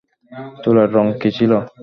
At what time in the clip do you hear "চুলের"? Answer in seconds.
0.61-0.89